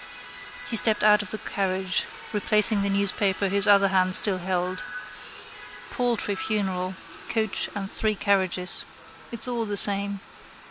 He 0.67 0.75
stepped 0.75 1.03
out 1.03 1.21
of 1.21 1.29
the 1.29 1.37
carriage, 1.37 2.05
replacing 2.33 2.81
the 2.81 2.89
newspaper 2.89 3.49
his 3.49 3.67
other 3.67 3.89
hand 3.89 4.15
still 4.15 4.39
held. 4.39 4.83
Paltry 5.91 6.33
funeral: 6.33 6.95
coach 7.29 7.69
and 7.75 7.85
three 7.87 8.15
carriages. 8.15 8.83
It's 9.31 9.47
all 9.47 9.65
the 9.67 9.77
same. 9.77 10.19